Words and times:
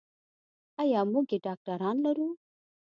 ایا 0.81 1.01
موږ 1.11 1.27
یې 1.33 1.39
ډاکتران 1.45 1.95
لرو. 2.05 2.27